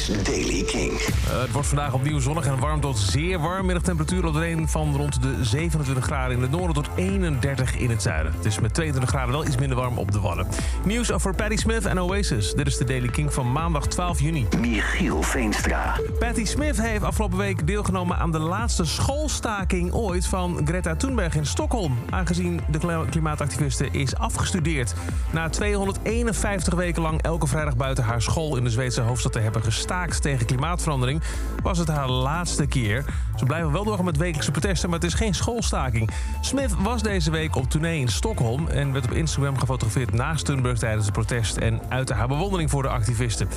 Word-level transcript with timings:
is 0.00 0.22
Daily 0.22 0.62
King. 0.62 0.92
Uh, 0.92 1.40
het 1.40 1.50
wordt 1.52 1.68
vandaag 1.68 1.92
opnieuw 1.92 2.18
zonnig 2.18 2.46
en 2.46 2.58
warm 2.58 2.80
tot 2.80 2.98
zeer 2.98 3.38
warm. 3.38 3.66
Middagtemperatuur 3.66 4.26
op 4.26 4.34
de 4.34 4.48
een 4.48 4.68
van 4.68 4.96
rond 4.96 5.22
de 5.22 5.44
27 5.44 6.04
graden 6.04 6.36
in 6.36 6.42
het 6.42 6.50
noorden 6.50 6.74
tot 6.74 6.88
31 6.94 7.76
in 7.76 7.90
het 7.90 8.02
zuiden. 8.02 8.32
Het 8.32 8.44
is 8.44 8.58
met 8.60 8.74
22 8.74 9.10
graden 9.10 9.32
wel 9.32 9.46
iets 9.46 9.56
minder 9.56 9.76
warm 9.76 9.98
op 9.98 10.12
de 10.12 10.20
Wadden. 10.20 10.46
Nieuws 10.84 11.12
over 11.12 11.34
Patti 11.34 11.56
Smith 11.56 11.86
en 11.86 12.00
Oasis. 12.00 12.52
Dit 12.52 12.66
is 12.66 12.76
de 12.76 12.84
Daily 12.84 13.08
King 13.08 13.32
van 13.32 13.52
maandag 13.52 13.86
12 13.86 14.20
juni. 14.20 14.46
Michiel 14.58 15.22
Veenstra. 15.22 15.96
Patti 16.18 16.46
Smith 16.46 16.82
heeft 16.82 17.04
afgelopen 17.04 17.38
week 17.38 17.66
deelgenomen 17.66 18.16
aan 18.16 18.32
de 18.32 18.38
laatste 18.38 18.84
schoolstaking 18.84 19.92
ooit 19.92 20.26
van 20.26 20.60
Greta 20.64 20.96
Thunberg 20.96 21.34
in 21.34 21.46
Stockholm. 21.46 21.98
Aangezien 22.10 22.60
de 22.68 23.06
klimaatactiviste 23.10 23.88
is 23.90 24.16
afgestudeerd. 24.16 24.94
Na 25.30 25.48
251 25.48 26.74
weken 26.74 27.02
lang 27.02 27.22
elke 27.22 27.46
vrijdag 27.46 27.76
buiten 27.76 28.04
haar 28.04 28.22
school 28.22 28.56
in 28.56 28.64
de 28.64 28.70
Zweedse 28.70 29.00
hoofdstad 29.00 29.32
te 29.32 29.38
hebben 29.38 29.62
gestaakt 29.90 30.22
tegen 30.22 30.46
klimaatverandering, 30.46 31.22
was 31.62 31.78
het 31.78 31.88
haar 31.88 32.08
laatste 32.08 32.66
keer. 32.66 33.04
Ze 33.36 33.44
blijven 33.44 33.72
wel 33.72 33.84
doorgaan 33.84 34.04
met 34.04 34.16
wekelijkse 34.16 34.50
protesten, 34.50 34.90
maar 34.90 34.98
het 34.98 35.08
is 35.08 35.14
geen 35.14 35.34
schoolstaking. 35.34 36.10
Smith 36.40 36.74
was 36.82 37.02
deze 37.02 37.30
week 37.30 37.56
op 37.56 37.70
tournee 37.70 38.00
in 38.00 38.08
Stockholm 38.08 38.68
en 38.68 38.92
werd 38.92 39.04
op 39.04 39.12
Instagram 39.12 39.58
gefotografeerd 39.58 40.12
naast 40.12 40.44
Thunberg 40.44 40.78
tijdens 40.78 41.04
het 41.04 41.14
protest 41.14 41.56
en 41.56 41.80
uitte 41.88 42.14
haar 42.14 42.28
bewondering 42.28 42.70
voor 42.70 42.82
de 42.82 42.88
activisten. 42.88 43.48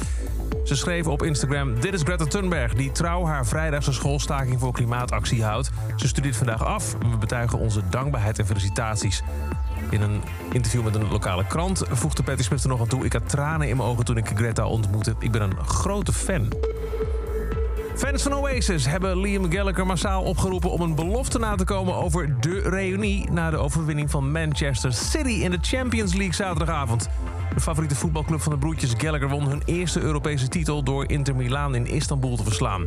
Ze 0.64 0.76
schreef 0.76 1.08
op 1.08 1.24
Instagram: 1.24 1.80
Dit 1.80 1.94
is 1.94 2.02
Greta 2.02 2.26
Thunberg, 2.26 2.74
die 2.74 2.92
trouw 2.92 3.26
haar 3.26 3.46
vrijdagse 3.46 3.94
schoolstaking 3.94 4.60
voor 4.60 4.72
klimaatactie 4.72 5.44
houdt. 5.44 5.70
Ze 5.96 6.08
studeert 6.08 6.36
vandaag 6.36 6.66
af. 6.66 6.96
We 6.98 7.18
betuigen 7.18 7.60
onze 7.60 7.82
dankbaarheid 7.90 8.40
en 8.40 8.46
felicitaties. 8.46 9.24
In 9.90 10.02
een 10.02 10.22
interview 10.52 10.84
met 10.84 10.96
een 10.96 11.12
lokale 11.12 11.48
krant 11.48 11.84
voegde 11.90 12.24
Patty 12.24 12.44
Smith 12.44 12.64
er 12.64 12.70
nog 12.70 12.80
aan 12.80 12.88
toe... 12.88 13.06
ik 13.06 13.14
had 13.14 13.30
tranen 13.30 13.70
in 13.70 13.78
mijn 13.78 13.90
ogen 13.90 14.06
toen 14.06 14.18
ik 14.18 14.32
Greta 14.36 14.66
ontmoette. 14.66 15.16
Ik 15.20 15.32
ben 15.32 15.42
een 15.42 15.66
grote 15.66 16.14
fan. 16.14 16.48
Fans 17.96 18.24
van 18.24 18.34
Oasis 18.34 18.86
hebben 18.86 19.20
Liam 19.20 19.52
Gallagher 19.52 19.86
massaal 19.86 20.24
opgeroepen 20.24 20.72
om 20.72 20.82
een 20.82 20.96
belofte 20.96 21.40
na 21.40 21.56
te 21.56 21.64
komen 21.64 21.96
over 21.96 22.40
de 22.40 22.60
reunie 22.60 23.32
na 23.32 23.50
de 23.50 23.58
overwinning 23.58 24.12
van 24.12 24.32
Manchester 24.32 24.94
City 24.94 25.30
in 25.30 25.52
de 25.52 25.58
Champions 25.62 26.14
League 26.14 26.34
zaterdagavond. 26.34 27.10
De 27.54 27.60
favoriete 27.60 27.96
voetbalclub 27.96 28.42
van 28.42 28.52
de 28.52 28.58
broertjes 28.58 28.94
Gallagher 28.98 29.30
won 29.30 29.48
hun 29.48 29.62
eerste 29.66 30.00
Europese 30.00 30.48
titel 30.48 30.84
door 30.84 31.10
Inter 31.10 31.36
Milaan 31.36 31.76
in 31.76 31.88
Istanbul 31.88 32.38
te 32.38 32.44
verslaan. 32.44 32.86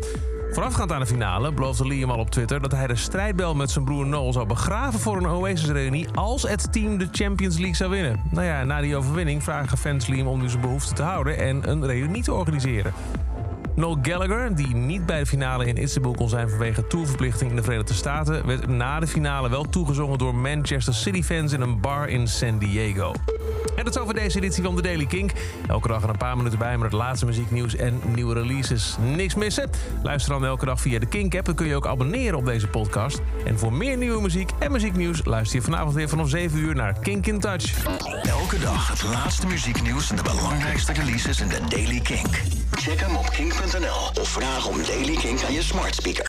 Voorafgaand 0.50 0.92
aan 0.92 1.00
de 1.00 1.06
finale 1.06 1.52
beloofde 1.52 1.86
Liam 1.86 2.10
al 2.10 2.18
op 2.18 2.30
Twitter 2.30 2.60
dat 2.60 2.72
hij 2.72 2.86
de 2.86 2.96
strijdbel 2.96 3.54
met 3.54 3.70
zijn 3.70 3.84
broer 3.84 4.06
Noel 4.06 4.32
zou 4.32 4.46
begraven 4.46 5.00
voor 5.00 5.16
een 5.16 5.26
Oasis-reunie 5.26 6.08
als 6.14 6.42
het 6.42 6.72
team 6.72 6.98
de 6.98 7.08
Champions 7.12 7.56
League 7.56 7.76
zou 7.76 7.90
winnen. 7.90 8.20
Nou 8.30 8.46
ja, 8.46 8.64
na 8.64 8.80
die 8.80 8.96
overwinning 8.96 9.42
vragen 9.42 9.78
fans 9.78 10.06
Liam 10.06 10.26
om 10.26 10.40
nu 10.40 10.48
zijn 10.48 10.60
behoefte 10.60 10.94
te 10.94 11.02
houden 11.02 11.38
en 11.38 11.70
een 11.70 11.86
reunie 11.86 12.22
te 12.22 12.32
organiseren. 12.32 12.92
Noel 13.76 13.98
Gallagher, 14.02 14.54
die 14.54 14.74
niet 14.74 15.06
bij 15.06 15.18
de 15.18 15.26
finale 15.26 15.66
in 15.66 15.76
Istanbul 15.76 16.14
kon 16.14 16.28
zijn 16.28 16.48
vanwege 16.48 16.86
tourverplichting 16.86 17.50
in 17.50 17.56
de 17.56 17.62
Verenigde 17.62 17.94
Staten, 17.94 18.46
werd 18.46 18.66
na 18.66 19.00
de 19.00 19.06
finale 19.06 19.50
wel 19.50 19.64
toegezongen 19.64 20.18
door 20.18 20.34
Manchester 20.34 20.94
City-fans 20.94 21.52
in 21.52 21.60
een 21.60 21.80
bar 21.80 22.08
in 22.08 22.28
San 22.28 22.58
Diego. 22.58 23.12
En 23.76 23.84
dat 23.84 23.94
is 23.94 24.00
over 24.00 24.14
deze 24.14 24.36
editie 24.36 24.62
van 24.62 24.76
The 24.76 24.82
Daily 24.82 25.06
Kink. 25.06 25.32
Elke 25.68 25.88
dag 25.88 26.02
een 26.02 26.16
paar 26.16 26.36
minuten 26.36 26.58
bij 26.58 26.76
met 26.76 26.82
het 26.82 27.00
laatste 27.00 27.26
muzieknieuws 27.26 27.76
en 27.76 28.00
nieuwe 28.14 28.34
releases. 28.34 28.96
Niks 29.14 29.34
missen? 29.34 29.70
Luister 30.02 30.32
dan 30.32 30.44
elke 30.44 30.64
dag 30.64 30.80
via 30.80 30.98
de 30.98 31.06
Kink-app. 31.06 31.46
Dan 31.46 31.54
kun 31.54 31.66
je 31.66 31.76
ook 31.76 31.86
abonneren 31.86 32.38
op 32.38 32.44
deze 32.44 32.68
podcast. 32.68 33.20
En 33.44 33.58
voor 33.58 33.72
meer 33.72 33.96
nieuwe 33.96 34.20
muziek 34.20 34.50
en 34.58 34.72
muzieknieuws... 34.72 35.24
luister 35.24 35.56
je 35.58 35.64
vanavond 35.64 35.94
weer 35.94 36.08
vanaf 36.08 36.28
7 36.28 36.58
uur 36.58 36.74
naar 36.74 36.98
Kink 37.00 37.26
in 37.26 37.40
Touch. 37.40 37.84
Elke 38.22 38.58
dag 38.58 38.88
het 38.88 39.02
laatste 39.02 39.46
muzieknieuws 39.46 40.10
en 40.10 40.16
de 40.16 40.22
belangrijkste 40.22 40.92
releases 40.92 41.40
in 41.40 41.48
The 41.48 41.60
Daily 41.68 42.00
Kink. 42.00 42.42
Check 42.70 43.00
hem 43.00 43.16
op 43.16 43.30
kink.nl 43.30 44.20
of 44.20 44.28
vraag 44.28 44.66
om 44.66 44.76
Daily 44.86 45.16
Kink 45.16 45.42
aan 45.42 45.52
je 45.52 45.62
smart 45.62 45.94
speaker. 45.94 46.24